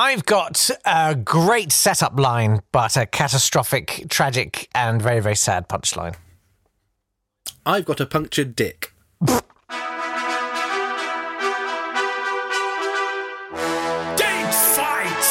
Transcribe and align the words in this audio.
I've 0.00 0.24
got 0.26 0.70
a 0.84 1.16
great 1.16 1.72
setup 1.72 2.20
line, 2.20 2.60
but 2.70 2.96
a 2.96 3.04
catastrophic, 3.04 4.06
tragic, 4.08 4.68
and 4.72 5.02
very, 5.02 5.18
very 5.18 5.34
sad 5.34 5.68
punchline. 5.68 6.14
I've 7.66 7.84
got 7.84 7.98
a 7.98 8.06
punctured 8.06 8.54
dick. 8.54 8.92
Date 9.26 9.34
fight! 14.76 15.26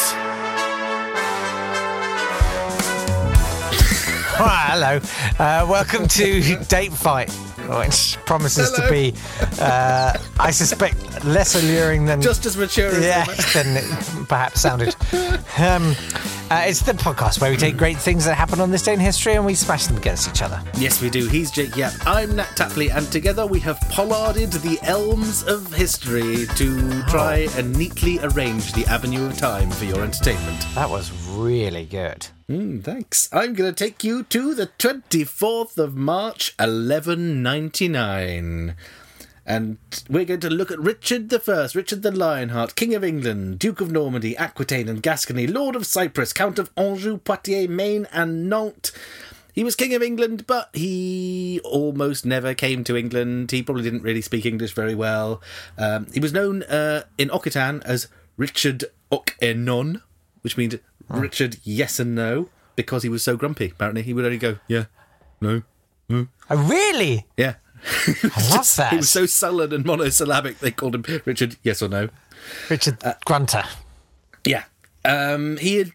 Hi, 4.35 4.65
hello. 4.71 4.99
Uh, 5.39 5.65
welcome 5.69 6.09
to 6.09 6.57
Date 6.67 6.91
Fight, 6.91 7.29
which 7.65 8.17
promises 8.25 8.71
to 8.71 8.89
be, 8.89 9.13
uh, 9.59 10.13
I 10.39 10.51
suspect, 10.51 11.25
less 11.25 11.55
alluring 11.55 12.05
than 12.05 12.21
Just 12.21 12.45
as 12.45 12.55
mature 12.57 12.89
as 12.89 13.03
yeah, 13.03 13.25
than 13.53 13.77
it 13.77 14.27
perhaps 14.27 14.61
sounded. 14.61 14.95
Um, 15.57 15.95
uh, 16.49 16.63
it's 16.65 16.81
the 16.81 16.93
podcast 16.93 17.41
where 17.41 17.51
we 17.51 17.57
take 17.57 17.75
great 17.75 17.97
things 17.97 18.23
that 18.25 18.35
happen 18.35 18.61
on 18.61 18.71
this 18.71 18.83
day 18.83 18.93
in 18.93 18.99
history 18.99 19.33
and 19.33 19.45
we 19.45 19.53
smash 19.55 19.87
them 19.87 19.97
against 19.97 20.29
each 20.29 20.41
other. 20.41 20.61
Yes, 20.77 21.01
we 21.01 21.09
do. 21.09 21.27
He's 21.27 21.51
Jake 21.51 21.75
Yapp. 21.75 21.93
I'm 22.05 22.29
Natt 22.29 22.55
Tapley, 22.55 22.89
and 22.89 23.11
together 23.11 23.45
we 23.45 23.59
have 23.61 23.77
pollarded 23.91 24.51
the 24.51 24.79
elms 24.83 25.43
of 25.43 25.73
history 25.73 26.45
to 26.55 27.03
try 27.03 27.47
and 27.57 27.75
neatly 27.77 28.19
arrange 28.19 28.71
the 28.73 28.85
avenue 28.85 29.25
of 29.25 29.37
time 29.37 29.69
for 29.71 29.85
your 29.85 30.03
entertainment. 30.03 30.65
That 30.75 30.89
was 30.89 31.11
really 31.35 31.85
good. 31.85 32.27
Mm, 32.49 32.81
thanks. 32.81 33.27
I'm 33.33 33.53
going 33.55 33.73
to 33.73 33.85
take 33.85 34.05
you 34.05 34.23
to 34.23 34.53
the 34.55 34.67
24th 34.79 35.77
of 35.77 35.95
March, 35.95 36.55
1199. 37.47 38.75
And 39.45 39.77
we're 40.09 40.25
going 40.25 40.41
to 40.41 40.49
look 40.49 40.71
at 40.71 40.79
Richard 40.79 41.33
I, 41.33 41.69
Richard 41.73 42.03
the 42.03 42.11
Lionheart, 42.11 42.75
King 42.75 42.93
of 42.93 43.03
England, 43.03 43.59
Duke 43.59 43.79
of 43.79 43.91
Normandy, 43.91 44.35
Aquitaine 44.35 44.89
and 44.89 45.01
Gascony, 45.01 45.47
Lord 45.47 45.75
of 45.75 45.85
Cyprus, 45.85 46.33
Count 46.33 46.59
of 46.59 46.69
Anjou, 46.75 47.17
Poitiers, 47.17 47.69
Maine, 47.69 48.07
and 48.11 48.49
Nantes. 48.49 48.91
He 49.53 49.63
was 49.63 49.77
King 49.77 49.93
of 49.95 50.03
England, 50.03 50.45
but 50.47 50.69
he 50.73 51.61
almost 51.63 52.25
never 52.25 52.53
came 52.53 52.83
to 52.83 52.97
England. 52.97 53.49
He 53.51 53.63
probably 53.63 53.83
didn't 53.83 54.03
really 54.03 54.21
speak 54.21 54.45
English 54.45 54.73
very 54.73 54.93
well. 54.93 55.41
Um, 55.77 56.07
he 56.13 56.19
was 56.19 56.33
known 56.33 56.63
uh, 56.63 57.03
in 57.17 57.29
Occitan 57.29 57.81
as 57.85 58.09
Richard 58.35 58.83
Ocenon, 59.11 60.01
which 60.41 60.57
means 60.57 60.75
Richard 61.09 61.57
Yes 61.63 61.99
and 61.99 62.13
No, 62.13 62.49
because 62.75 63.03
he 63.03 63.09
was 63.09 63.23
so 63.23 63.37
grumpy. 63.37 63.67
Apparently, 63.67 64.01
he 64.03 64.13
would 64.13 64.25
only 64.25 64.37
go, 64.37 64.57
Yeah, 64.67 64.85
no, 65.39 65.63
no, 66.09 66.27
Oh, 66.49 66.57
really? 66.57 67.25
yeah. 67.37 67.55
I 68.23 68.55
love 68.55 68.75
that. 68.77 68.89
He 68.91 68.97
was 68.97 69.09
so 69.09 69.25
sullen 69.25 69.73
and 69.73 69.85
monosyllabic, 69.85 70.59
they 70.59 70.71
called 70.71 70.95
him 70.95 71.05
Richard 71.25 71.57
Yes 71.63 71.81
or 71.81 71.87
No. 71.89 72.09
Richard 72.69 72.99
Grunter. 73.25 73.65
Yeah. 74.45 74.63
Um, 75.05 75.57
he 75.57 75.77
had 75.77 75.91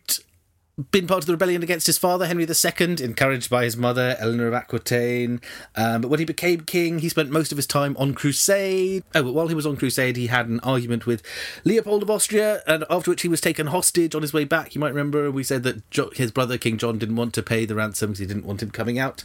been 0.91 1.07
part 1.07 1.21
of 1.21 1.27
the 1.27 1.33
rebellion 1.33 1.63
against 1.63 1.87
his 1.87 1.99
father, 1.99 2.27
Henry 2.27 2.45
II, 2.45 3.03
encouraged 3.03 3.51
by 3.51 3.65
his 3.65 3.77
mother, 3.77 4.17
Eleanor 4.19 4.49
of 4.49 4.55
Aquitaine. 4.55 5.41
Um, 5.77 6.01
but 6.03 6.09
when 6.09 6.19
he 6.19 6.25
became 6.25 6.63
king, 6.63 6.99
he 6.99 7.09
spent 7.09 7.31
most 7.31 7.53
of 7.53 7.59
his 7.59 7.67
time 7.67 7.97
on 7.99 8.15
crusade. 8.15 9.05
Oh, 9.15 9.23
but 9.23 9.35
while 9.35 9.49
he 9.49 9.55
was 9.55 9.67
on 9.67 9.77
crusade, 9.77 10.17
he 10.17 10.27
had 10.27 10.49
an 10.49 10.61
argument 10.61 11.07
with 11.07 11.23
Leopold 11.65 12.03
of 12.03 12.11
Austria, 12.11 12.63
and 12.67 12.85
after 12.91 13.11
which 13.11 13.23
he 13.23 13.29
was 13.29 13.41
taken 13.41 13.69
hostage 13.69 14.15
on 14.15 14.23
his 14.23 14.33
way 14.33 14.45
back. 14.45 14.75
You 14.75 14.81
might 14.81 14.89
remember 14.95 15.31
we 15.31 15.45
said 15.45 15.63
that 15.63 15.89
jo- 15.91 16.11
his 16.15 16.31
brother, 16.31 16.59
King 16.59 16.79
John, 16.79 16.99
didn't 16.99 17.17
want 17.17 17.35
to 17.35 17.43
pay 17.43 17.65
the 17.65 17.75
ransom 17.75 18.11
because 18.11 18.21
he 18.21 18.27
didn't 18.27 18.47
want 18.47 18.63
him 18.63 18.71
coming 18.71 18.99
out. 18.99 19.25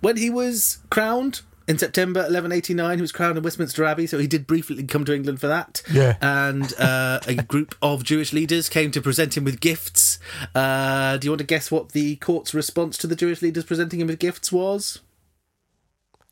When 0.00 0.16
he 0.16 0.30
was 0.30 0.78
crowned, 0.90 1.42
in 1.66 1.78
September 1.78 2.20
1189, 2.20 2.98
he 2.98 3.00
was 3.02 3.12
crowned 3.12 3.38
in 3.38 3.42
Westminster 3.44 3.84
Abbey, 3.84 4.06
so 4.06 4.18
he 4.18 4.26
did 4.26 4.46
briefly 4.46 4.82
come 4.84 5.04
to 5.04 5.14
England 5.14 5.40
for 5.40 5.46
that. 5.48 5.82
Yeah. 5.90 6.16
And 6.20 6.72
uh, 6.78 7.20
a 7.26 7.34
group 7.48 7.74
of 7.80 8.04
Jewish 8.04 8.32
leaders 8.32 8.68
came 8.68 8.90
to 8.90 9.00
present 9.00 9.36
him 9.36 9.44
with 9.44 9.60
gifts. 9.60 10.18
Uh, 10.54 11.16
do 11.16 11.26
you 11.26 11.30
want 11.30 11.38
to 11.40 11.46
guess 11.46 11.70
what 11.70 11.92
the 11.92 12.16
court's 12.16 12.52
response 12.54 12.98
to 12.98 13.06
the 13.06 13.16
Jewish 13.16 13.40
leaders 13.42 13.64
presenting 13.64 14.00
him 14.00 14.06
with 14.08 14.18
gifts 14.18 14.52
was? 14.52 15.00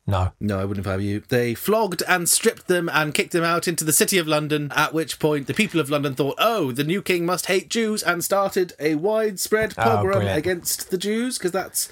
No. 0.05 0.33
No, 0.39 0.59
I 0.59 0.65
wouldn't 0.65 0.85
have 0.85 1.01
you. 1.01 1.23
They 1.29 1.55
flogged 1.55 2.03
and 2.09 2.27
stripped 2.27 2.67
them 2.67 2.89
and 2.91 3.13
kicked 3.13 3.31
them 3.31 3.43
out 3.45 3.67
into 3.69 3.85
the 3.85 3.93
city 3.93 4.17
of 4.17 4.27
London, 4.27 4.71
at 4.75 4.93
which 4.93 5.17
point 5.17 5.47
the 5.47 5.53
people 5.53 5.79
of 5.79 5.89
London 5.89 6.13
thought, 6.13 6.35
oh, 6.39 6.71
the 6.73 6.83
new 6.83 7.01
king 7.01 7.25
must 7.25 7.45
hate 7.45 7.69
Jews, 7.69 8.03
and 8.03 8.21
started 8.23 8.73
a 8.79 8.95
widespread 8.95 9.73
Oh, 9.77 9.83
pogrom 9.83 10.11
brilliant. 10.19 10.37
against 10.37 10.91
the 10.91 10.97
Jews, 10.97 11.37
because 11.37 11.53
that's 11.53 11.89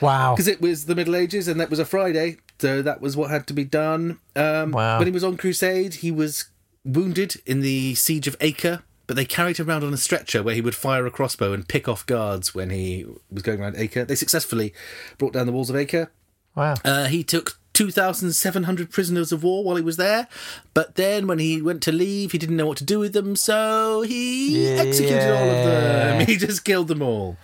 Wow. 0.00 0.34
because 0.34 0.48
it 0.48 0.60
was 0.62 0.86
the 0.86 0.94
Middle 0.94 1.14
Ages 1.16 1.48
and 1.48 1.60
that 1.60 1.68
was 1.70 1.78
a 1.78 1.84
Friday, 1.84 2.38
so 2.58 2.82
that 2.82 3.00
was 3.00 3.16
what 3.16 3.30
had 3.30 3.46
to 3.48 3.52
be 3.54 3.64
done. 3.64 4.18
Um, 4.36 4.72
Wow. 4.72 4.98
When 4.98 5.06
he 5.06 5.12
was 5.12 5.24
on 5.24 5.36
crusade, 5.36 5.94
he 5.96 6.10
was 6.10 6.46
wounded 6.84 7.40
in 7.46 7.60
the 7.60 7.94
siege 7.94 8.26
of 8.26 8.36
Acre, 8.40 8.82
but 9.06 9.16
they 9.16 9.24
carried 9.24 9.58
him 9.58 9.68
around 9.68 9.84
on 9.84 9.92
a 9.94 9.98
stretcher 9.98 10.42
where 10.42 10.54
he 10.54 10.60
would 10.60 10.74
fire 10.74 11.06
a 11.06 11.10
crossbow 11.10 11.52
and 11.52 11.66
pick 11.68 11.88
off 11.88 12.04
guards 12.06 12.54
when 12.54 12.70
he 12.70 13.06
was 13.30 13.42
going 13.42 13.60
around 13.60 13.76
Acre. 13.76 14.04
They 14.04 14.14
successfully 14.14 14.72
brought 15.18 15.32
down 15.32 15.46
the 15.46 15.52
walls 15.52 15.70
of 15.70 15.76
Acre. 15.76 16.10
Wow. 16.54 16.74
Uh, 16.84 17.06
he 17.06 17.22
took 17.22 17.58
2,700 17.78 18.90
prisoners 18.90 19.30
of 19.30 19.44
war 19.44 19.62
while 19.62 19.76
he 19.76 19.82
was 19.82 19.96
there, 19.96 20.26
but 20.74 20.96
then 20.96 21.28
when 21.28 21.38
he 21.38 21.62
went 21.62 21.80
to 21.84 21.92
leave, 21.92 22.32
he 22.32 22.38
didn't 22.38 22.56
know 22.56 22.66
what 22.66 22.76
to 22.78 22.84
do 22.84 22.98
with 22.98 23.12
them, 23.12 23.36
so 23.36 24.02
he 24.02 24.66
executed 24.66 25.30
all 25.30 25.48
of 25.48 25.64
them. 25.64 25.98
He 26.26 26.36
just 26.36 26.64
killed 26.64 26.88
them 26.88 27.02
all. 27.02 27.36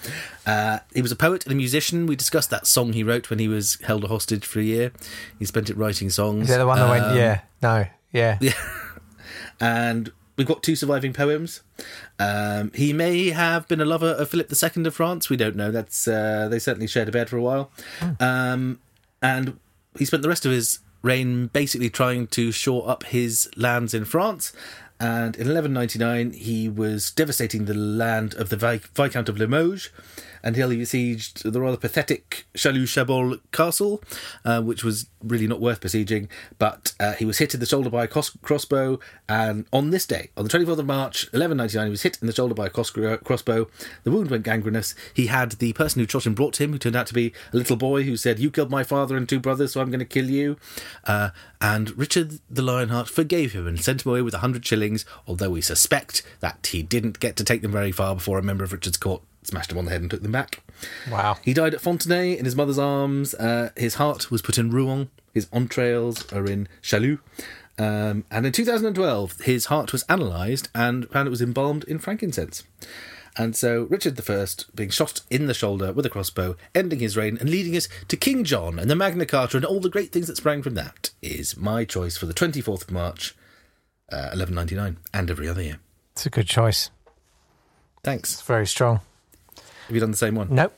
Uh, 0.45 0.81
he 0.93 1.01
was 1.01 1.13
a 1.13 1.17
poet 1.17 1.45
and 1.45 1.53
a 1.53 1.57
musician. 1.57 2.07
We 2.07 2.17
discussed 2.17 2.51
that 2.51 2.67
song 2.67 2.93
he 2.95 3.05
wrote 3.05 3.31
when 3.31 3.39
he 3.39 3.47
was 3.47 3.79
held 3.83 4.03
a 4.03 4.09
hostage 4.09 4.45
for 4.45 4.59
a 4.59 4.65
year. 4.65 4.91
He 5.39 5.45
spent 5.45 5.71
it 5.71 5.77
writing 5.77 6.11
songs. 6.11 6.43
Is 6.43 6.49
that 6.49 6.59
the 6.59 6.67
one 6.67 6.79
that 6.81 6.91
went, 6.91 7.05
Um, 7.05 7.17
yeah, 7.17 7.43
no, 7.63 7.87
yeah. 8.13 8.39
and 9.61 10.11
we've 10.37 10.49
got 10.49 10.65
two 10.65 10.75
surviving 10.75 11.13
poems. 11.13 11.63
Um, 12.19 12.73
he 12.75 12.93
may 12.93 13.31
have 13.31 13.69
been 13.69 13.81
a 13.81 13.85
lover 13.85 14.11
of 14.11 14.31
Philip 14.31 14.51
II 14.53 14.85
of 14.87 14.95
France. 14.97 15.31
We 15.31 15.37
don't 15.37 15.55
know. 15.55 15.71
That's 15.71 16.09
uh, 16.09 16.49
they 16.51 16.59
certainly 16.59 16.89
shared 16.89 17.09
a 17.09 17.13
bed 17.13 17.29
for 17.31 17.37
a 17.37 17.43
while, 17.43 17.71
um, 18.19 18.81
and 19.23 19.59
he 19.99 20.05
spent 20.05 20.23
the 20.23 20.29
rest 20.29 20.47
of 20.47 20.53
his 20.53 20.81
reign 21.03 21.49
basically 21.49 21.91
trying 21.91 22.27
to 22.29 22.51
shore 22.51 22.89
up 22.89 23.05
his 23.05 23.49
lands 23.57 23.95
in 23.95 24.05
France. 24.05 24.53
And 25.05 25.37
in 25.37 25.49
1199, 25.49 26.33
he 26.33 26.67
was 26.67 27.11
devastating 27.11 27.67
the 27.67 27.75
land 27.75 28.33
of 28.37 28.49
the 28.49 28.57
Viscount 28.57 29.29
of 29.29 29.37
Limoges 29.37 29.91
until 30.43 30.71
he 30.71 30.77
besieged 30.77 31.51
the 31.51 31.61
rather 31.61 31.77
pathetic 31.77 32.47
Chalus-Chabrol 32.55 33.41
castle, 33.51 34.03
uh, 34.47 34.63
which 34.63 34.85
was 34.85 35.07
really 35.23 35.47
not 35.47 35.61
worth 35.61 35.81
besieging. 35.81 36.29
But 36.59 36.93
uh, 37.01 37.13
he 37.15 37.25
was 37.25 37.39
hit 37.39 37.55
in 37.55 37.61
the 37.61 37.67
shoulder 37.67 37.91
by 37.91 38.05
a 38.05 38.09
crossbow, 38.09 39.01
and 39.29 39.67
on 39.73 39.91
this 39.91 40.07
day, 40.07 40.31
on 40.37 40.45
the 40.45 40.51
24th 40.51 40.79
of 40.79 40.87
March, 40.87 41.25
1199, 41.33 41.87
he 41.87 41.91
was 41.91 42.03
hit 42.03 42.19
in 42.21 42.27
the 42.27 42.35
shoulder 42.35 42.55
by 42.55 42.67
a 42.67 42.71
cos- 42.71 42.91
crossbow. 42.91 43.69
The 44.05 44.11
wound 44.11 44.31
went 44.31 44.45
gangrenous. 44.45 44.95
He 45.15 45.27
had 45.27 45.53
the 45.53 45.73
person 45.73 46.01
who 46.01 46.09
shot 46.09 46.27
him 46.27 46.35
brought 46.35 46.61
him, 46.61 46.73
who 46.73 46.79
turned 46.79 46.97
out 46.97 47.07
to 47.09 47.15
be 47.15 47.33
a 47.53 47.57
little 47.57 47.77
boy 47.77 48.03
who 48.03 48.17
said, 48.17 48.39
"You 48.39 48.51
killed 48.51 48.71
my 48.71 48.85
father 48.85 49.17
and 49.17 49.29
two 49.29 49.41
brothers, 49.41 49.73
so 49.73 49.81
I'm 49.81 49.91
going 49.91 49.99
to 49.99 50.05
kill 50.05 50.31
you." 50.31 50.59
Uh, 51.05 51.31
and 51.61 51.97
Richard 51.97 52.41
the 52.51 52.61
Lionheart 52.61 53.09
forgave 53.09 53.53
him 53.53 53.67
and 53.67 53.83
sent 53.83 54.05
him 54.05 54.11
away 54.11 54.21
with 54.21 54.35
a 54.35 54.39
hundred 54.39 54.67
shillings, 54.67 54.94
although 55.27 55.51
we 55.51 55.61
suspect 55.61 56.23
that 56.41 56.69
he 56.69 56.83
didn't 56.83 57.21
get 57.21 57.37
to 57.37 57.45
take 57.45 57.63
them 57.63 57.73
very 57.73 57.93
far 57.93 58.15
before 58.15 58.39
a 58.39 58.43
member 58.43 58.65
of 58.65 58.73
Richard's 58.73 58.97
court 58.97 59.23
smashed 59.43 59.71
him 59.71 59.79
on 59.79 59.85
the 59.85 59.91
head 59.91 60.01
and 60.01 60.11
took 60.11 60.23
them 60.23 60.33
back. 60.33 60.63
Wow. 61.11 61.37
He 61.43 61.55
died 61.55 61.75
at 61.75 61.81
Fontenay 61.81 62.37
in 62.37 62.45
his 62.45 62.57
mother's 62.57 62.79
arms. 62.79 63.35
Uh, 63.35 63.71
his 63.77 63.95
heart 63.95 64.31
was 64.31 64.43
put 64.43 64.59
in 64.59 64.71
Rouen. 64.71 65.11
His 65.33 65.49
entrails 65.53 66.31
are 66.33 66.47
in 66.47 66.69
Chalus. 66.83 67.19
Um, 67.77 68.25
and 68.31 68.47
in 68.47 68.53
2012, 68.53 69.41
his 69.43 69.67
heart 69.67 69.93
was 69.93 70.05
analysed 70.09 70.69
and 70.75 71.09
found 71.11 71.27
it 71.27 71.31
was 71.31 71.43
embalmed 71.43 71.85
in 71.85 71.99
frankincense. 71.99 72.63
And 73.37 73.57
so 73.57 73.83
Richard 73.91 74.19
I 74.31 74.47
being 74.77 74.91
shot 74.91 75.23
in 75.29 75.47
the 75.47 75.55
shoulder 75.55 75.93
with 75.93 76.07
a 76.07 76.11
crossbow, 76.11 76.57
ending 76.73 77.01
his 77.01 77.17
reign 77.17 77.37
and 77.41 77.51
leading 77.51 77.77
us 77.77 77.89
to 78.07 78.17
King 78.17 78.45
John 78.45 78.79
and 78.79 78.89
the 78.89 78.95
Magna 78.95 79.27
Carta 79.27 79.57
and 79.57 79.67
all 79.67 79.81
the 79.81 79.91
great 79.91 80.13
things 80.13 80.29
that 80.29 80.37
sprang 80.37 80.63
from 80.63 80.75
that 80.75 81.11
is 81.21 81.57
my 81.57 81.85
choice 81.85 82.17
for 82.17 82.27
the 82.27 82.35
24th 82.35 82.83
of 82.83 82.91
March, 82.93 83.35
uh, 84.11 84.33
1199, 84.35 84.99
and 85.13 85.31
every 85.31 85.49
other 85.49 85.63
year. 85.63 85.79
It's 86.13 86.27
a 86.27 86.31
good 86.31 86.47
choice. 86.47 86.91
Thanks. 88.03 88.35
It's 88.35 88.43
very 88.43 88.67
strong. 88.67 89.01
Have 89.87 89.95
you 89.95 90.01
done 90.01 90.11
the 90.11 90.17
same 90.17 90.35
one? 90.35 90.49
Nope. 90.51 90.73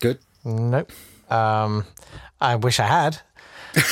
Good. 0.00 0.18
Nope. 0.44 0.90
Um, 1.30 1.84
I 2.40 2.56
wish 2.56 2.80
I 2.80 2.86
had. 2.86 3.18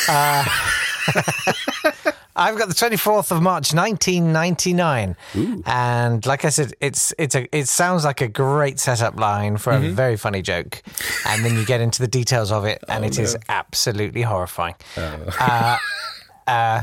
Uh, 0.08 0.44
I've 2.36 2.56
got 2.56 2.68
the 2.68 2.74
24th 2.74 3.32
of 3.32 3.42
March 3.42 3.74
1999. 3.74 5.16
And 5.66 6.24
like 6.24 6.44
I 6.44 6.50
said, 6.50 6.72
it's 6.80 7.12
it's 7.18 7.34
a 7.34 7.56
it 7.56 7.66
sounds 7.66 8.04
like 8.04 8.20
a 8.20 8.28
great 8.28 8.78
setup 8.78 9.18
line 9.18 9.56
for 9.56 9.72
a 9.72 9.80
very 9.80 10.16
funny 10.16 10.40
joke. 10.40 10.82
And 11.26 11.44
then 11.44 11.56
you 11.56 11.64
get 11.66 11.80
into 11.80 12.00
the 12.00 12.06
details 12.08 12.52
of 12.52 12.64
it 12.64 12.82
and 12.88 13.04
it 13.08 13.18
is 13.18 13.36
absolutely 13.48 14.22
horrifying. 14.22 14.76
Uh, 14.96 15.78
uh, 16.46 16.82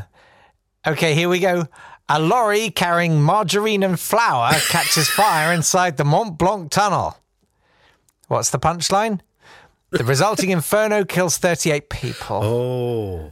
okay, 0.87 1.13
here 1.15 1.29
we 1.29 1.39
go. 1.39 1.67
A 2.07 2.19
lorry 2.19 2.69
carrying 2.69 3.21
margarine 3.21 3.81
and 3.83 3.99
flour 3.99 4.53
catches 4.69 5.09
fire 5.09 5.51
inside 5.53 5.97
the 5.97 6.05
Mont 6.05 6.37
Blanc 6.37 6.69
tunnel. 6.71 7.17
What's 8.27 8.49
the 8.51 8.59
punchline? 8.59 9.21
The 9.91 10.03
resulting 10.03 10.49
inferno 10.51 11.03
kills 11.05 11.37
38 11.37 11.89
people. 11.89 12.39
Oh. 12.43 13.31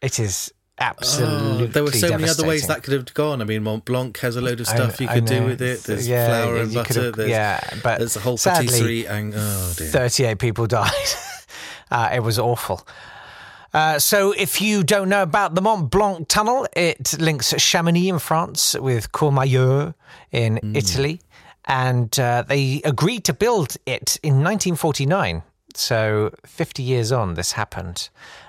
It 0.00 0.20
is 0.20 0.52
absolutely. 0.80 1.66
there 1.66 1.82
were 1.82 1.90
so 1.90 2.10
many 2.10 2.28
other 2.28 2.46
ways 2.46 2.68
that 2.68 2.84
could 2.84 2.92
have 2.94 3.12
gone. 3.14 3.40
I 3.42 3.44
mean, 3.44 3.64
Mont 3.64 3.84
Blanc 3.84 4.16
has 4.18 4.36
a 4.36 4.40
load 4.40 4.60
of 4.60 4.68
I- 4.68 4.74
stuff 4.76 5.00
you 5.00 5.08
could 5.08 5.24
do 5.24 5.44
with 5.44 5.60
it. 5.60 5.82
There's 5.82 6.06
Yeah, 6.06 6.26
flour 6.28 6.56
and 6.58 6.72
butter. 6.74 7.10
there's, 7.10 7.28
yeah, 7.30 7.60
but 7.82 7.98
there's 7.98 8.16
a 8.16 8.20
whole 8.20 8.36
sadly, 8.36 8.66
patisserie. 8.66 9.06
And, 9.06 9.34
oh 9.36 9.72
dear. 9.76 9.88
38 9.88 10.38
people 10.38 10.66
died. 10.68 10.92
uh, 11.90 12.10
it 12.14 12.20
was 12.20 12.38
awful. 12.38 12.86
Uh, 13.74 13.98
so, 13.98 14.32
if 14.32 14.60
you 14.60 14.82
don't 14.82 15.08
know 15.08 15.22
about 15.22 15.54
the 15.54 15.60
Mont 15.60 15.90
Blanc 15.90 16.26
tunnel, 16.28 16.66
it 16.74 17.14
links 17.20 17.52
Chamonix 17.58 18.08
in 18.08 18.18
France 18.18 18.74
with 18.74 19.12
Courmayeur 19.12 19.94
in 20.32 20.56
Hmm. 20.58 20.74
Italy. 20.76 21.20
And 21.66 22.18
uh, 22.18 22.44
they 22.48 22.80
agreed 22.84 23.24
to 23.24 23.34
build 23.34 23.76
it 23.84 24.18
in 24.22 24.36
1949. 24.42 25.42
So, 25.74 26.30
50 26.46 26.82
years 26.82 27.12
on, 27.12 27.34
this 27.34 27.52
happened. 27.52 28.08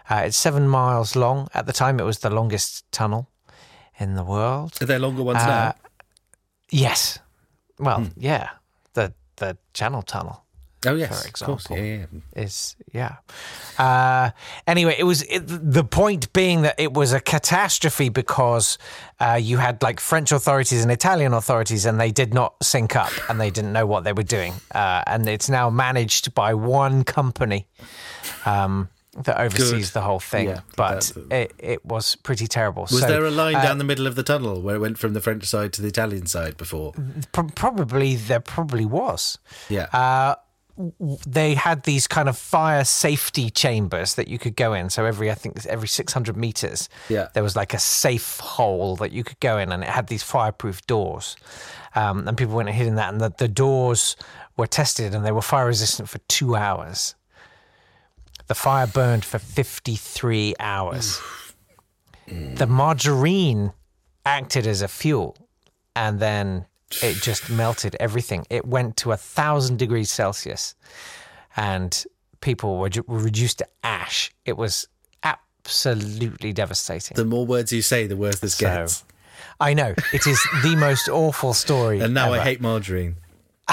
Uh, 0.10 0.24
it's 0.25 0.38
seven 0.38 0.69
miles 0.69 1.16
long. 1.18 1.50
At 1.54 1.65
the 1.65 1.74
time, 1.74 2.00
it 2.00 2.04
was 2.06 2.19
the 2.19 2.30
longest 2.30 2.89
tunnel 2.94 3.27
in 4.00 4.15
the 4.15 4.24
world. 4.24 4.77
Are 4.81 4.86
there 4.86 5.00
longer 5.00 5.24
ones 5.24 5.39
Uh, 5.44 5.45
now? 5.48 5.74
Yes. 6.72 7.19
Well, 7.77 8.00
Hmm. 8.06 8.07
yeah. 8.15 8.50
The, 8.94 9.13
the 9.36 9.57
Channel 9.74 10.01
Tunnel. 10.04 10.44
Oh 10.86 10.96
yes, 10.96 11.10
for 11.10 11.28
of 11.28 11.34
course. 11.34 11.66
example. 11.66 11.78
Yeah, 11.86 12.06
yeah. 12.36 12.42
is 12.44 12.76
yeah. 12.94 13.16
Uh, 13.78 14.31
anyway, 14.68 14.96
it 14.98 15.04
was 15.04 15.24
it, 15.24 15.44
the 15.46 15.84
point 15.84 16.31
being 16.34 16.62
that 16.62 16.76
it 16.80 16.94
was 16.94 17.12
a 17.14 17.20
catastrophe 17.20 18.10
because 18.10 18.78
uh, 19.20 19.38
you 19.42 19.58
had 19.58 19.81
like 19.84 20.00
French 20.00 20.31
authorities 20.31 20.81
and 20.81 20.92
Italian 20.92 21.34
authorities, 21.34 21.86
and 21.86 22.00
they 22.00 22.12
did 22.12 22.34
not 22.34 22.56
sync 22.64 22.96
up, 22.96 23.12
and 23.30 23.42
they 23.42 23.50
didn't 23.50 23.74
know 23.74 23.86
what 23.86 24.04
they 24.06 24.14
were 24.14 24.24
doing. 24.24 24.54
Uh, 24.74 25.04
and 25.08 25.28
it's 25.28 25.50
now 25.50 25.70
managed 25.70 26.34
by 26.34 26.54
one 26.54 27.04
company 27.04 27.68
um, 28.46 28.88
that 29.24 29.38
oversees 29.40 29.88
Good. 29.90 29.94
the 29.96 30.02
whole 30.02 30.20
thing. 30.20 30.48
Yeah, 30.50 30.62
but 30.78 31.02
that's- 31.06 31.14
it, 31.32 31.54
it 31.60 31.86
was 31.86 32.16
pretty 32.16 32.48
terrible. 32.48 32.84
Was 32.84 33.00
So, 33.02 33.08
there 33.08 33.25
a 33.25 33.32
line 33.32 33.56
uh, 33.56 33.64
down 33.64 33.78
the 33.80 33.84
middle 33.84 34.08
of 34.08 34.16
the 34.16 34.24
tunnel 34.24 34.62
where 34.62 34.75
it 34.75 34.80
went 34.80 34.98
from 34.98 35.14
the 35.14 35.22
French 35.22 35.44
side 35.46 35.74
to 35.74 35.82
the 35.82 35.88
Italian 35.90 36.25
side 36.25 36.56
before? 36.58 36.94
pro- 37.34 37.50
probably 37.50 38.16
there 38.16 38.40
probably 38.40 38.86
was. 38.86 39.38
Yeah. 39.68 39.84
Uh, 39.94 40.36
they 41.28 41.56
had 41.56 41.84
these 41.84 42.08
kind 42.08 42.30
of 42.30 42.38
fire 42.38 42.86
safety 42.86 43.50
chambers 43.50 44.16
that 44.16 44.28
you 44.30 44.40
could 44.40 44.56
go 44.56 44.74
in. 44.74 44.90
So 44.90 45.06
every, 45.06 45.30
I 45.30 45.34
think, 45.36 45.66
every 45.66 45.88
600 45.90 46.38
meters, 46.38 46.88
Yeah. 47.10 47.28
there 47.34 47.44
was 47.44 47.56
like 47.56 47.74
a 47.74 47.80
safe 47.80 48.40
hole 48.40 48.96
that 48.98 49.12
you 49.12 49.24
could 49.26 49.40
go 49.42 49.58
in, 49.58 49.72
and 49.74 49.84
it 49.84 49.90
had 49.90 50.08
these 50.08 50.24
fireproof 50.24 50.86
doors. 50.88 51.36
Um, 51.96 52.28
and 52.28 52.38
people 52.38 52.56
went 52.56 52.70
and 52.70 52.78
hid 52.78 52.88
in 52.88 52.96
that, 52.96 53.12
and 53.12 53.20
the, 53.20 53.34
the 53.38 53.48
doors 53.50 54.16
were 54.56 54.68
tested, 54.68 55.14
and 55.14 55.26
they 55.26 55.31
were 55.34 55.42
fire 55.42 55.66
resistant 55.68 56.08
for 56.08 56.20
two 56.30 56.56
hours. 56.56 57.16
The 58.48 58.56
fire 58.56 58.88
burned 58.88 59.25
for 59.25 59.38
53 59.40 60.56
hours. 60.60 61.20
the 62.28 62.68
margarine 62.68 63.74
acted 64.25 64.66
as 64.66 64.82
a 64.82 64.88
fuel, 64.88 65.36
and 65.96 66.20
then 66.20 66.66
it 67.03 67.15
just 67.21 67.50
melted 67.50 67.95
everything. 68.00 68.45
It 68.50 68.65
went 68.65 68.97
to 68.97 69.12
a 69.12 69.18
thousand 69.18 69.77
degrees 69.80 70.12
Celsius, 70.12 70.75
and 71.56 72.06
people 72.41 72.77
were, 72.77 72.89
ju- 72.89 73.03
were 73.07 73.19
reduced 73.19 73.59
to 73.59 73.68
ash. 73.83 74.31
It 74.45 74.57
was 74.57 74.88
absolutely 75.24 76.51
devastating. 76.53 77.15
the 77.15 77.25
more 77.25 77.45
words 77.45 77.71
you 77.71 77.81
say, 77.81 78.07
the 78.07 78.18
worse 78.18 78.39
this 78.39 78.56
So, 78.56 78.65
gets. 78.68 79.03
I 79.59 79.74
know 79.74 79.94
it 80.13 80.25
is 80.27 80.41
the 80.63 80.75
most 80.75 81.07
awful 81.24 81.53
story. 81.53 82.00
And 82.00 82.13
now 82.13 82.31
I 82.33 82.38
ever. 82.38 82.44
hate 82.44 82.62
margarine. 82.62 83.18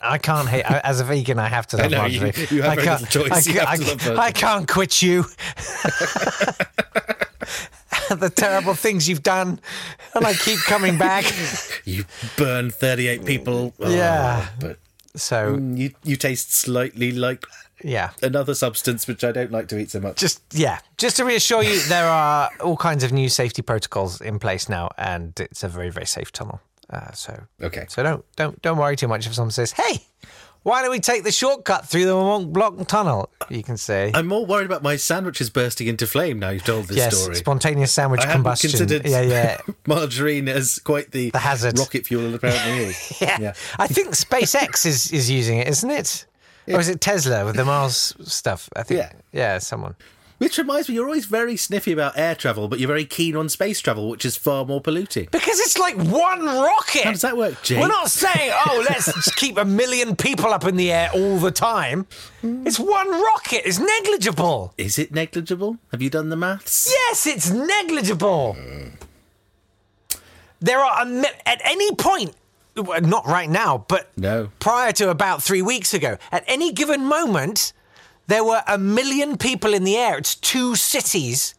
I 0.00 0.18
can't 0.18 0.48
hate. 0.48 0.64
As 0.64 1.00
a 1.00 1.04
vegan, 1.04 1.38
I 1.38 1.48
have 1.48 1.66
to 1.68 1.76
love 1.76 1.90
know, 1.90 2.04
you- 2.06 2.20
margarine. 2.20 2.46
you 2.50 2.62
have 2.62 2.78
I 2.78 2.82
can't. 2.82 3.16
I, 3.16 3.38
You 3.40 3.52
ca- 3.54 3.64
I 3.68 3.76
to 3.76 3.82
love 3.84 3.96
margarine. 4.00 4.18
I 4.18 4.30
can't 4.32 4.68
quit 4.68 5.02
you. 5.02 5.24
the 8.14 8.30
terrible 8.30 8.74
things 8.74 9.08
you've 9.08 9.22
done, 9.22 9.60
and 10.14 10.26
I 10.26 10.34
keep 10.34 10.58
coming 10.60 10.98
back. 10.98 11.24
You 11.86 12.04
burn 12.38 12.70
38 12.70 13.24
people. 13.26 13.74
Oh, 13.80 13.90
Yeah. 13.94 14.48
But 14.58 14.78
So 15.16 15.58
you, 15.74 15.90
you 16.02 16.16
taste 16.16 16.52
slightly 16.54 17.12
like 17.12 17.44
yeah, 17.84 18.10
another 18.22 18.54
substance 18.54 19.06
which 19.06 19.22
I 19.24 19.32
don't 19.32 19.50
like 19.52 19.68
to 19.68 19.78
eat 19.78 19.90
so 19.90 20.00
much. 20.00 20.16
just 20.16 20.40
yeah, 20.52 20.78
just 20.96 21.16
to 21.16 21.24
reassure 21.24 21.62
you, 21.62 21.78
there 21.88 22.06
are 22.08 22.48
all 22.60 22.76
kinds 22.78 23.04
of 23.04 23.12
new 23.12 23.28
safety 23.28 23.60
protocols 23.62 24.20
in 24.20 24.38
place 24.38 24.68
now, 24.68 24.88
and 24.96 25.38
it's 25.38 25.62
a 25.62 25.68
very 25.68 25.90
very 25.90 26.06
safe 26.06 26.32
tunnel. 26.32 26.60
Uh, 26.88 27.12
so 27.12 27.42
Okay. 27.62 27.84
so 27.88 28.02
don't 28.02 28.24
don't 28.36 28.62
don't 28.62 28.78
worry 28.78 28.96
too 28.96 29.08
much 29.08 29.26
if 29.26 29.34
someone 29.34 29.50
says, 29.50 29.72
"Hey, 29.72 30.06
why 30.64 30.82
don't 30.82 30.90
we 30.90 30.98
take 30.98 31.22
the 31.22 31.30
shortcut 31.30 31.86
through 31.88 32.06
the 32.06 32.14
Mont 32.14 32.52
Blanc 32.52 32.88
tunnel?" 32.88 33.30
You 33.48 33.62
can 33.62 33.76
say. 33.76 34.10
I'm 34.14 34.26
more 34.26 34.44
worried 34.44 34.66
about 34.66 34.82
my 34.82 34.96
sandwiches 34.96 35.50
bursting 35.50 35.86
into 35.86 36.06
flame 36.06 36.38
now 36.40 36.48
you've 36.50 36.64
told 36.64 36.86
this 36.88 36.96
Yes, 36.96 37.16
story. 37.16 37.36
spontaneous 37.36 37.92
sandwich 37.92 38.22
I 38.22 38.32
combustion. 38.32 38.70
considered 38.70 39.06
Yeah, 39.06 39.20
yeah. 39.20 39.58
margarine 39.86 40.48
as 40.48 40.78
quite 40.80 41.12
the, 41.12 41.30
The 41.30 41.38
hazard. 41.38 41.78
rocket 41.78 42.06
fuel 42.06 42.26
it 42.26 42.34
apparently 42.34 42.84
is. 42.86 43.12
Yeah. 43.20 43.52
I 43.78 43.86
think 43.86 44.08
SpaceX 44.16 44.84
is, 44.86 45.12
is 45.12 45.30
using 45.30 45.58
it, 45.58 45.68
isn't 45.68 45.90
it? 45.90 46.26
Or 46.66 46.80
is 46.80 46.88
it 46.88 47.00
Tesla 47.02 47.44
with 47.44 47.56
the 47.56 47.64
Mars 47.66 48.14
stuff? 48.24 48.70
I 48.74 48.82
think. 48.84 48.98
Yeah. 49.00 49.12
Yeah, 49.32 49.58
someone. 49.58 49.94
Which 50.38 50.58
reminds 50.58 50.88
me, 50.88 50.96
you're 50.96 51.06
always 51.06 51.26
very 51.26 51.56
sniffy 51.56 51.92
about 51.92 52.18
air 52.18 52.34
travel, 52.34 52.66
but 52.68 52.80
you're 52.80 52.88
very 52.88 53.04
keen 53.04 53.36
on 53.36 53.48
space 53.48 53.80
travel, 53.80 54.08
which 54.08 54.24
is 54.24 54.36
far 54.36 54.64
more 54.66 54.80
polluting. 54.80 55.28
Because 55.30 55.60
it's 55.60 55.78
like 55.78 55.94
one 55.96 56.44
rocket. 56.44 57.04
How 57.04 57.12
does 57.12 57.20
that 57.22 57.36
work, 57.36 57.62
Jake? 57.62 57.78
We're 57.80 57.86
not 57.88 58.10
saying, 58.10 58.50
oh, 58.66 58.84
let's 58.88 59.32
keep 59.36 59.56
a 59.56 59.64
million 59.64 60.16
people 60.16 60.46
up 60.46 60.64
in 60.64 60.76
the 60.76 60.90
air 60.90 61.08
all 61.14 61.38
the 61.38 61.52
time. 61.52 62.06
It's 62.42 62.80
one 62.80 63.10
rocket. 63.10 63.62
It's 63.66 63.78
negligible. 63.78 64.74
Is 64.76 64.98
it 64.98 65.12
negligible? 65.14 65.78
Have 65.92 66.02
you 66.02 66.10
done 66.10 66.30
the 66.30 66.36
maths? 66.36 66.90
Yes, 66.90 67.26
it's 67.28 67.50
negligible. 67.50 68.56
There 70.60 70.78
are 70.80 71.02
um, 71.02 71.24
at 71.46 71.60
any 71.64 71.94
point, 71.94 72.34
not 72.76 73.26
right 73.26 73.48
now, 73.48 73.84
but 73.88 74.10
No. 74.18 74.50
prior 74.58 74.92
to 74.92 75.10
about 75.10 75.42
three 75.42 75.62
weeks 75.62 75.94
ago, 75.94 76.18
at 76.32 76.42
any 76.46 76.72
given 76.72 77.04
moment, 77.06 77.72
there 78.26 78.44
were 78.44 78.62
a 78.66 78.78
million 78.78 79.36
people 79.36 79.74
in 79.74 79.84
the 79.84 79.96
air. 79.96 80.18
It's 80.18 80.34
two 80.34 80.76
cities, 80.76 81.54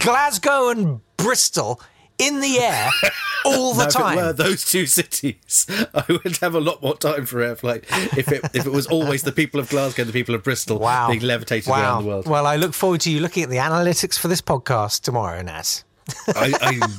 Glasgow 0.00 0.68
and 0.70 1.00
Bristol, 1.16 1.80
in 2.18 2.40
the 2.40 2.58
air 2.58 2.90
all 3.44 3.74
the 3.74 3.84
Now, 3.86 4.08
if 4.08 4.12
it 4.12 4.16
were 4.16 4.32
those 4.32 4.64
two 4.64 4.86
cities, 4.86 5.66
I 5.94 6.04
would 6.08 6.36
have 6.38 6.54
a 6.54 6.60
lot 6.60 6.82
more 6.82 6.96
time 6.96 7.26
for 7.26 7.40
air 7.40 7.56
flight 7.56 7.84
if 8.16 8.30
it 8.30 8.44
if 8.54 8.66
it 8.66 8.72
was 8.72 8.86
always 8.86 9.22
the 9.22 9.32
people 9.32 9.60
of 9.60 9.68
Glasgow 9.68 10.02
and 10.02 10.08
the 10.08 10.12
people 10.12 10.34
of 10.34 10.42
Bristol 10.42 10.78
Wow. 10.78 11.08
being 11.08 11.22
levitated 11.22 11.68
wow. 11.68 11.80
around 11.80 12.02
the 12.02 12.08
world. 12.08 12.26
Well, 12.26 12.46
I 12.46 12.56
look 12.56 12.74
forward 12.74 13.00
to 13.02 13.10
you 13.10 13.20
looking 13.20 13.42
at 13.42 13.50
the 13.50 13.56
analytics 13.56 14.18
for 14.18 14.28
this 14.28 14.40
podcast 14.40 15.02
tomorrow, 15.02 15.42
Naz. 15.42 15.84
I, 16.28 16.52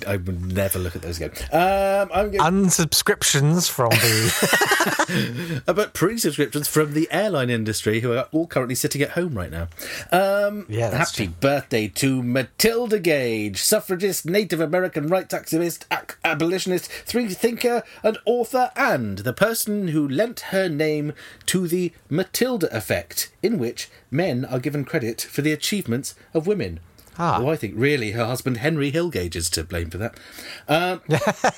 I, 0.07 0.13
I 0.13 0.17
would 0.17 0.53
never 0.53 0.79
look 0.79 0.95
at 0.95 1.01
those 1.03 1.21
again. 1.21 1.31
Um, 1.51 2.09
I'm 2.13 2.31
going, 2.31 2.39
Unsubscriptions 2.39 3.69
from 3.69 3.89
the. 3.91 5.61
about 5.67 5.93
pre-subscriptions 5.93 6.67
from 6.67 6.93
the 6.93 7.07
airline 7.11 7.49
industry 7.49 7.99
who 7.99 8.13
are 8.13 8.27
all 8.31 8.47
currently 8.47 8.75
sitting 8.75 9.01
at 9.01 9.11
home 9.11 9.35
right 9.35 9.51
now. 9.51 9.67
Um, 10.11 10.65
Yeah, 10.69 10.89
happy 10.95 11.25
true. 11.27 11.33
birthday 11.39 11.87
to 11.89 12.23
Matilda 12.23 12.99
Gage, 12.99 13.61
suffragist, 13.61 14.25
Native 14.25 14.59
American 14.59 15.07
rights 15.07 15.33
activist, 15.33 15.85
ac- 15.91 16.17
abolitionist, 16.23 16.91
free 16.91 17.27
thinker, 17.29 17.83
and 18.03 18.17
author, 18.25 18.71
and 18.75 19.19
the 19.19 19.33
person 19.33 19.89
who 19.89 20.07
lent 20.07 20.39
her 20.51 20.67
name 20.69 21.13
to 21.47 21.67
the 21.67 21.93
Matilda 22.09 22.75
effect, 22.75 23.31
in 23.43 23.59
which 23.59 23.89
men 24.09 24.45
are 24.45 24.59
given 24.59 24.83
credit 24.85 25.21
for 25.21 25.41
the 25.41 25.51
achievements 25.51 26.15
of 26.33 26.47
women. 26.47 26.79
Ah. 27.17 27.39
Well, 27.39 27.49
I 27.49 27.55
think 27.55 27.73
really 27.77 28.11
her 28.11 28.25
husband 28.25 28.57
Henry 28.57 28.91
Hill 28.91 29.09
Gage 29.09 29.35
is 29.35 29.49
to 29.51 29.63
blame 29.63 29.89
for 29.89 29.97
that. 29.97 30.19
Um, 30.67 31.01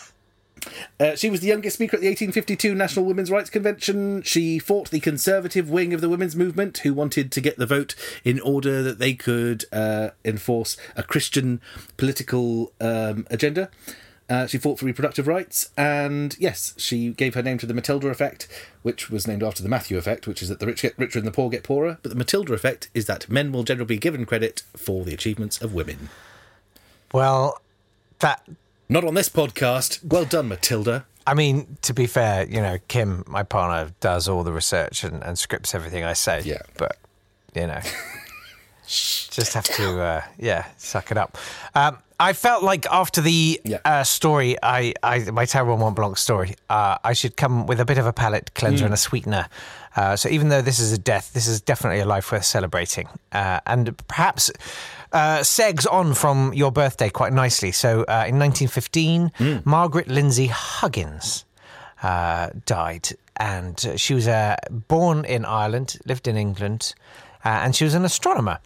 Uh, 1.00 1.16
she 1.16 1.30
was 1.30 1.40
the 1.40 1.48
youngest 1.48 1.76
speaker 1.76 1.96
at 1.96 2.02
the 2.02 2.08
1852 2.08 2.74
National 2.74 3.06
Women's 3.06 3.32
Rights 3.32 3.50
Convention. 3.50 4.22
She 4.24 4.60
fought 4.60 4.90
the 4.90 5.00
conservative 5.00 5.70
wing 5.70 5.94
of 5.94 6.02
the 6.02 6.10
women's 6.10 6.36
movement, 6.36 6.80
who 6.80 6.94
wanted 6.94 7.32
to 7.32 7.42
get 7.42 7.58
the 7.58 7.66
vote 7.66 7.96
in 8.24 8.40
order 8.40 8.82
that 8.84 9.00
they 9.00 9.14
could 9.14 9.66
uh, 9.72 10.10
enforce 10.26 10.78
a 10.96 11.04
Christian 11.04 11.62
political 11.98 12.74
um, 12.82 13.28
agenda. 13.30 13.70
Uh, 14.30 14.46
she 14.46 14.58
fought 14.58 14.78
for 14.78 14.86
reproductive 14.86 15.26
rights, 15.28 15.70
and 15.78 16.36
yes, 16.38 16.74
she 16.78 17.10
gave 17.12 17.34
her 17.34 17.42
name 17.42 17.58
to 17.58 17.66
the 17.66 17.74
Matilda 17.74 18.10
effect, 18.10 18.48
which 18.82 19.10
was 19.10 19.26
named 19.26 19.42
after 19.42 19.64
the 19.64 19.70
Matthew 19.70 19.98
effect, 19.98 20.28
which 20.28 20.42
is 20.42 20.50
that 20.50 20.60
the 20.60 20.66
rich 20.66 20.82
get 20.82 20.98
richer 20.98 21.18
and 21.18 21.28
the 21.28 21.32
poor 21.32 21.50
get 21.50 21.64
poorer. 21.64 21.98
But 22.02 22.10
the 22.10 22.18
Matilda 22.18 22.54
effect 22.54 22.90
is 22.94 23.06
that 23.06 23.30
men 23.30 23.54
will 23.54 23.64
generally 23.64 23.96
be 23.96 23.98
given 23.98 24.26
credit 24.26 24.64
for 24.76 25.06
the 25.06 25.14
achievements 25.14 25.62
of 25.62 25.74
women. 25.74 26.10
Well, 27.14 27.62
that 28.20 28.46
Not 28.90 29.06
on 29.06 29.14
this 29.14 29.30
podcast. 29.30 30.04
Well 30.04 30.26
done, 30.26 30.50
Matilda. 30.50 31.06
I 31.26 31.34
mean, 31.34 31.78
to 31.84 31.94
be 31.94 32.06
fair, 32.06 32.46
you 32.46 32.62
know, 32.62 32.78
Kim, 32.88 33.24
my 33.28 33.44
partner, 33.44 33.94
does 34.00 34.28
all 34.28 34.44
the 34.44 34.54
research 34.54 35.04
and, 35.04 35.24
and 35.24 35.38
scripts 35.38 35.76
everything 35.76 36.04
I 36.04 36.14
say. 36.14 36.42
Yeah. 36.42 36.62
But, 36.78 36.98
you 37.54 37.68
know, 37.68 37.82
just 38.88 39.54
have 39.54 39.66
to, 39.76 40.02
uh, 40.02 40.22
yeah, 40.38 40.68
suck 40.78 41.12
it 41.12 41.18
up. 41.18 41.38
Um, 41.76 41.98
I 42.20 42.34
felt 42.34 42.64
like 42.64 42.88
after 42.92 43.22
the 43.22 43.62
Yeah. 43.64 43.78
uh, 43.86 44.04
story, 44.04 44.58
I, 44.64 44.94
I 45.04 45.20
my 45.32 45.46
terrible 45.46 45.78
Mont 45.78 45.96
Blanc 45.96 46.18
story, 46.18 46.56
uh, 46.70 46.98
I 47.04 47.14
should 47.14 47.38
come 47.38 47.68
with 47.68 47.80
a 47.80 47.86
bit 47.86 47.98
of 48.00 48.06
a 48.08 48.14
palate 48.14 48.54
cleanser 48.56 48.84
Mm. 48.84 48.86
and 48.88 48.94
a 48.94 48.98
sweetener. 48.98 49.48
Uh, 49.96 50.16
so 50.16 50.28
even 50.30 50.50
though 50.50 50.62
this 50.62 50.80
is 50.80 50.92
a 50.92 50.98
death, 50.98 51.32
this 51.34 51.48
is 51.48 51.62
definitely 51.62 52.00
a 52.00 52.06
life 52.06 52.32
worth 52.32 52.46
celebrating, 52.46 53.08
uh, 53.34 53.60
and 53.68 53.96
perhaps 54.08 54.50
uh, 55.14 55.40
segs 55.44 55.86
on 55.92 56.14
from 56.14 56.54
your 56.54 56.72
birthday 56.72 57.10
quite 57.10 57.34
nicely. 57.34 57.72
So 57.72 58.02
uh, 58.08 58.26
in 58.28 58.38
1915, 58.40 59.32
Mm. 59.40 59.66
Margaret 59.66 60.08
Lindsay 60.08 60.48
Huggins 60.48 61.46
uh, 62.04 62.50
died, 62.66 63.10
and 63.38 63.94
she 63.96 64.14
was 64.16 64.28
uh, 64.28 64.56
born 64.88 65.24
in 65.26 65.46
Ireland, 65.46 65.98
lived 66.06 66.28
in 66.28 66.36
England, 66.36 66.94
uh, 67.46 67.50
and 67.64 67.76
she 67.76 67.84
was 67.86 67.94
an 67.94 68.06
astronomer. 68.06 68.58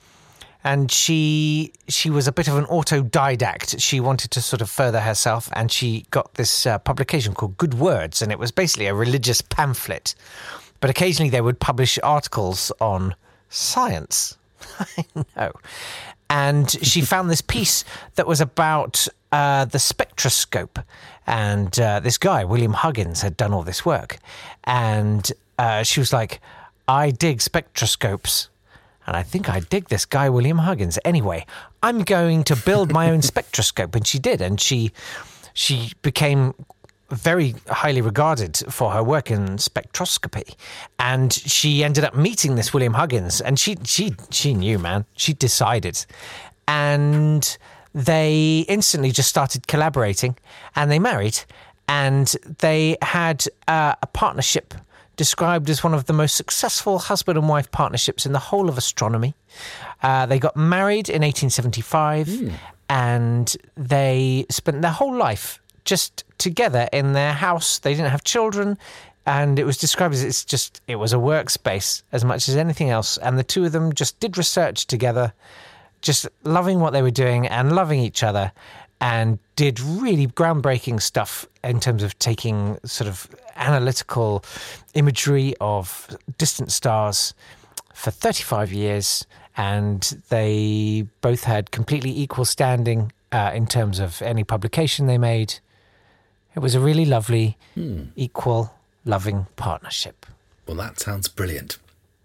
And 0.64 0.92
she 0.92 1.74
she 1.88 2.10
was 2.10 2.28
a 2.28 2.32
bit 2.32 2.48
of 2.48 2.58
an 2.58 2.66
autodidact. 2.66 3.82
She 3.82 4.00
wanted 4.00 4.32
to 4.32 4.42
sort 4.42 4.62
of 4.62 4.70
further 4.70 5.02
herself, 5.02 5.50
and 5.54 5.72
she 5.72 6.06
got 6.12 6.36
this 6.36 6.66
uh, 6.66 6.78
publication 6.80 7.34
called 7.34 7.58
Good 7.58 7.74
Words, 7.76 8.22
and 8.22 8.32
it 8.32 8.40
was 8.40 8.52
basically 8.52 8.86
a 8.86 8.94
religious 8.94 9.42
pamphlet. 9.42 10.14
But 10.80 10.90
occasionally 10.90 11.30
they 11.30 11.42
would 11.42 11.60
publish 11.60 11.98
articles 12.04 12.72
on 12.80 13.16
science. 13.50 14.38
I 14.80 15.06
know. 15.36 15.52
And 16.30 16.70
she 16.70 17.02
found 17.14 17.30
this 17.30 17.42
piece 17.42 17.84
that 18.16 18.28
was 18.28 18.42
about 18.42 19.08
uh, 19.32 19.66
the 19.66 19.80
spectroscope. 19.80 20.80
And 21.28 21.80
uh, 21.80 22.00
this 22.00 22.18
guy, 22.18 22.44
William 22.44 22.74
Huggins, 22.74 23.22
had 23.22 23.38
done 23.38 23.54
all 23.54 23.64
this 23.64 23.86
work. 23.86 24.18
And 24.64 25.32
uh, 25.60 25.84
she 25.84 26.00
was 26.00 26.12
like, 26.12 26.42
I 26.88 27.12
dig 27.12 27.40
spectroscopes. 27.40 28.48
And 29.08 29.16
I 29.18 29.24
think 29.24 29.50
I 29.50 29.60
dig 29.60 29.90
this 29.90 30.06
guy, 30.06 30.30
William 30.30 30.60
Huggins. 30.60 31.00
Anyway, 31.04 31.46
I'm 31.82 32.04
going 32.04 32.44
to 32.46 32.56
build 32.56 32.92
my 32.92 33.10
own 33.10 33.22
spectroscope. 33.32 33.96
And 33.96 34.06
she 34.06 34.20
did. 34.20 34.42
And 34.42 34.60
she, 34.60 34.92
she 35.54 35.94
became 36.02 36.54
very 37.12 37.56
highly 37.68 38.02
regarded 38.02 38.58
for 38.70 38.92
her 38.92 39.04
work 39.04 39.30
in 39.30 39.58
spectroscopy, 39.58 40.56
and 40.98 41.34
she 41.34 41.84
ended 41.84 42.04
up 42.04 42.16
meeting 42.16 42.56
this 42.56 42.74
William 42.74 42.94
Huggins, 42.94 43.42
and 43.42 43.60
she 43.60 43.78
she 43.84 44.16
she 44.30 44.54
knew, 44.54 44.80
man, 44.80 45.06
she 45.16 45.34
decided, 45.34 46.06
and 46.68 47.58
they 47.94 48.66
instantly 48.70 49.12
just 49.12 49.30
started 49.30 49.68
collaborating, 49.68 50.38
and 50.76 50.90
they 50.90 51.00
married, 51.00 51.40
and 51.88 52.28
they 52.60 52.98
had 53.02 53.46
uh, 53.68 53.94
a 54.02 54.08
partnership 54.08 54.74
described 55.16 55.70
as 55.70 55.84
one 55.84 55.94
of 55.94 56.06
the 56.06 56.14
most 56.14 56.36
successful 56.36 57.00
husband 57.00 57.38
and 57.38 57.48
wife 57.48 57.70
partnerships 57.72 58.26
in 58.26 58.32
the 58.32 58.40
whole 58.40 58.70
of 58.70 58.78
astronomy. 58.78 59.36
Uh, 60.02 60.26
they 60.26 60.40
got 60.40 60.56
married 60.56 61.10
in 61.10 61.22
1875, 61.22 62.28
and 62.90 63.56
they 63.76 64.46
spent 64.50 64.82
their 64.82 64.92
whole 64.92 65.16
life 65.16 65.60
just 65.86 66.24
together 66.38 66.88
in 66.92 67.14
their 67.14 67.34
house. 67.34 67.80
They 67.80 67.94
didn't 67.94 68.12
have 68.12 68.24
children, 68.24 68.78
and 69.26 69.60
it 69.60 69.66
was 69.66 69.78
described 69.78 70.14
as 70.14 70.24
it's 70.24 70.44
just 70.44 70.82
it 70.88 70.96
was 70.96 71.14
a 71.14 71.18
workspace 71.18 72.04
as 72.12 72.26
much 72.26 72.50
as 72.50 72.56
anything 72.56 72.90
else. 72.90 73.18
And 73.18 73.38
the 73.38 73.44
two 73.44 73.66
of 73.66 73.72
them 73.72 73.94
just 73.94 74.20
did 74.20 74.38
research 74.38 74.88
together, 74.88 75.34
just 76.02 76.28
loving 76.44 76.80
what 76.80 76.94
they 76.94 77.02
were 77.02 77.12
doing 77.12 77.48
and 77.48 77.76
loving 77.76 78.00
each 78.00 78.24
other, 78.24 78.52
and 79.02 79.40
did 79.56 79.80
really 79.80 80.28
groundbreaking 80.28 81.02
stuff 81.02 81.48
in 81.64 81.80
terms 81.80 82.04
of 82.04 82.18
taking 82.20 82.78
sort 82.86 83.08
of 83.08 83.28
analytical 83.56 84.46
imagery 84.94 85.56
of 85.60 86.16
distant 86.38 86.72
stars 86.72 87.34
for 87.94 88.12
35 88.12 88.72
years. 88.72 89.26
And 89.58 90.02
they 90.30 91.08
both 91.22 91.44
had 91.44 91.72
completely 91.72 92.18
equal 92.18 92.46
standing 92.46 93.12
uh, 93.32 93.52
in 93.54 93.66
terms 93.66 94.00
of 94.00 94.22
any 94.22 94.44
publication 94.44 95.08
they 95.08 95.18
made. 95.18 95.56
It 96.56 96.60
was 96.60 96.76
a 96.76 96.80
really 96.80 97.06
lovely, 97.06 97.58
equal, 98.16 98.74
loving 99.04 99.48
partnership. 99.56 100.26
Well, 100.68 100.78
that 100.78 101.00
sounds 101.00 101.28
brilliant. 101.28 101.80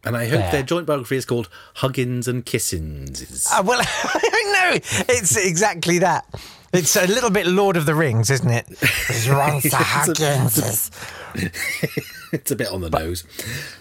And 0.04 0.16
I 0.16 0.24
hope 0.28 0.38
There. 0.40 0.52
their 0.52 0.62
joint 0.62 0.86
biography 0.86 1.16
is 1.16 1.24
called 1.24 1.48
Huggins 1.76 2.28
and 2.28 2.44
Kissins. 2.46 3.46
Uh, 3.50 3.62
well, 3.64 3.80
I 3.84 4.70
know 4.72 4.80
it's 5.08 5.36
exactly 5.36 5.98
that. 5.98 6.24
It's 6.76 6.96
a 6.96 7.06
little 7.06 7.30
bit 7.30 7.46
Lord 7.46 7.76
of 7.76 7.86
the 7.86 7.94
Rings, 7.94 8.30
isn't 8.30 8.50
it? 8.50 8.66
It's 8.70 9.26
Huggins. 9.74 10.90
it's 12.32 12.50
a 12.50 12.56
bit 12.56 12.68
on 12.68 12.80
the 12.80 12.90
nose. 12.90 13.24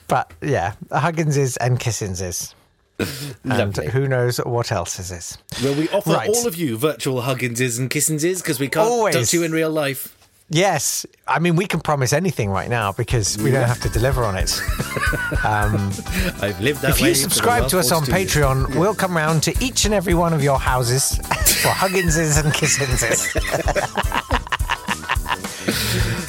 But 0.07 0.31
yeah, 0.41 0.73
Hugginses 0.91 1.57
and 1.59 1.79
Kissins 1.79 2.21
is. 2.21 2.55
And 3.43 3.75
who 3.75 4.07
knows 4.07 4.37
what 4.37 4.71
else 4.71 4.99
is 4.99 5.09
this? 5.09 5.37
Well, 5.61 5.75
we 5.75 5.89
offer 5.89 6.11
Right. 6.11 6.29
all 6.29 6.47
of 6.47 6.55
you 6.55 6.77
virtual 6.77 7.21
Hugginses 7.23 7.77
and 7.77 7.89
Kissinses 7.89 8.37
because 8.41 8.57
we 8.59 8.69
can't 8.69 8.87
Always. 8.87 9.13
touch 9.15 9.33
you 9.33 9.43
in 9.43 9.51
real 9.51 9.69
life. 9.69 10.14
Yes, 10.49 11.07
I 11.27 11.39
mean 11.39 11.55
we 11.55 11.65
can 11.65 11.79
promise 11.79 12.13
anything 12.13 12.51
right 12.51 12.69
now 12.69 12.91
because 12.91 13.35
we 13.39 13.49
don't 13.49 13.67
have 13.67 13.79
to 13.81 13.89
deliver 13.89 14.23
on 14.23 14.37
it. 14.37 14.61
I've 15.43 16.61
lived 16.61 16.81
that 16.81 16.91
If 16.91 17.01
you 17.01 17.15
subscribe 17.15 17.67
to 17.69 17.79
us 17.79 17.91
on 17.91 18.05
42 18.05 18.19
years. 18.19 18.31
Patreon, 18.31 18.75
we'll 18.79 18.93
come 18.93 19.17
round 19.17 19.41
to 19.43 19.55
each 19.59 19.85
and 19.85 19.93
every 19.93 20.13
one 20.13 20.33
of 20.33 20.43
your 20.43 20.59
houses 20.59 21.17
for 21.17 21.69
Hugginses 21.69 22.43
and 22.43 22.53
Kissinses. 22.53 23.35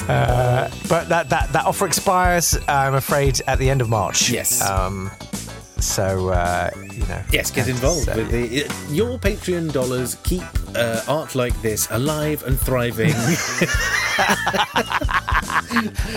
uh, 0.09 0.69
but 0.89 1.09
that, 1.09 1.29
that, 1.29 1.53
that 1.53 1.65
offer 1.65 1.85
expires, 1.85 2.57
I'm 2.67 2.95
afraid, 2.95 3.41
at 3.45 3.59
the 3.59 3.69
end 3.69 3.81
of 3.81 3.89
March. 3.89 4.31
Yes. 4.31 4.67
Um, 4.67 5.11
so, 5.79 6.29
uh, 6.29 6.71
you 6.91 7.05
know. 7.05 7.21
Yes, 7.31 7.51
get 7.51 7.67
involved 7.67 8.07
with 8.15 8.31
the 8.31 8.65
your 8.89 9.19
Patreon 9.19 9.71
dollars. 9.71 10.15
Keep 10.23 10.41
uh, 10.75 11.01
art 11.07 11.35
like 11.35 11.59
this 11.61 11.87
alive 11.91 12.43
and 12.47 12.59
thriving. 12.59 13.13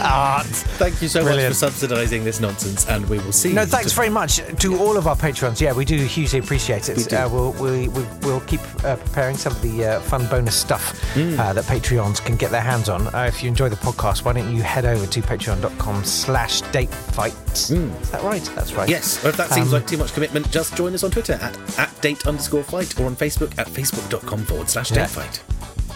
Art. 0.00 0.46
Thank 0.46 1.02
you 1.02 1.08
so 1.08 1.22
Brilliant. 1.22 1.50
much 1.50 1.58
for 1.58 1.66
subsidising 1.86 2.24
this 2.24 2.40
nonsense, 2.40 2.86
and 2.88 3.08
we 3.08 3.18
will 3.18 3.32
see. 3.32 3.52
No, 3.52 3.66
thanks 3.66 3.92
very 3.92 4.08
much 4.08 4.36
to 4.60 4.78
all 4.78 4.96
of 4.96 5.06
our 5.06 5.16
patrons. 5.16 5.60
Yeah, 5.60 5.72
we 5.72 5.84
do 5.84 5.96
hugely 5.98 6.38
appreciate 6.38 6.88
it. 6.88 6.96
We 6.96 7.16
uh, 7.16 7.28
we'll, 7.28 7.52
we, 7.52 7.88
we, 7.88 8.04
we'll 8.22 8.40
keep 8.42 8.60
uh, 8.84 8.96
preparing 8.96 9.36
some 9.36 9.52
of 9.52 9.60
the 9.62 9.84
uh, 9.84 10.00
fun 10.00 10.26
bonus 10.28 10.54
stuff 10.56 10.98
Hmm. 11.14 11.38
uh, 11.38 11.52
that 11.52 11.64
Patreons 11.64 12.24
can 12.24 12.36
get 12.36 12.50
their 12.50 12.60
hands 12.60 12.88
on. 12.88 13.06
Uh, 13.14 13.24
if 13.28 13.42
you 13.42 13.48
enjoy 13.48 13.68
the 13.68 13.76
podcast, 13.76 14.24
why 14.24 14.32
don't 14.32 14.54
you 14.54 14.62
head 14.62 14.84
over 14.84 15.06
to 15.06 15.20
patreon.com 15.20 16.04
slash 16.04 16.60
date 16.72 16.90
datefight. 16.90 17.70
Is 18.02 18.10
that 18.10 18.22
right? 18.22 18.42
That's 18.54 18.72
right. 18.72 18.88
Yes, 18.88 19.22
or 19.24 19.28
if 19.28 19.36
that 19.36 19.50
seems 19.50 19.66
Um, 19.68 19.72
like 19.74 19.86
too 19.86 19.98
much 19.98 20.12
commitment, 20.14 20.50
just 20.50 20.74
join 20.76 20.94
us 20.94 21.02
on 21.02 21.10
Twitter 21.10 21.34
at, 21.34 21.78
at 21.78 22.00
date 22.00 22.26
underscore 22.26 22.62
fight 22.62 22.98
or 22.98 23.06
on 23.06 23.16
Facebook 23.16 23.58
at 23.58 23.66
facebook.com 23.66 24.44
forward 24.44 24.70
slash 24.70 24.90
Yeah. 24.90 24.98
date 25.06 25.10
fight. 25.10 25.42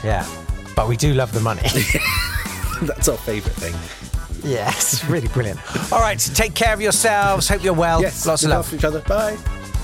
Yeah. 0.04 0.26
But 0.76 0.88
we 0.88 0.96
do 0.96 1.14
love 1.14 1.32
the 1.32 1.40
money. 1.40 1.62
That's 2.82 3.08
our 3.08 3.16
favourite 3.18 3.56
thing. 3.56 3.74
yes, 4.50 5.04
really 5.08 5.28
brilliant. 5.28 5.60
All 5.92 6.00
right, 6.00 6.18
take 6.34 6.54
care 6.54 6.74
of 6.74 6.80
yourselves. 6.80 7.48
Hope 7.48 7.62
you're 7.62 7.72
well. 7.74 8.00
Yes, 8.02 8.26
Lots 8.26 8.42
of 8.44 8.50
love. 8.50 8.64
after 8.64 8.76
each 8.76 8.84
other. 8.84 9.00
Bye. 9.00 9.36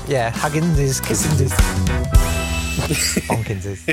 Yeah, 0.09 0.30
huggins 0.30 0.78
is, 0.78 1.00
kissing 1.00 1.44
is. 1.47 1.52
Bonkins 3.28 3.64
is. 3.66 3.87